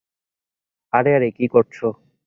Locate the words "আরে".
0.93-1.11, 1.15-1.29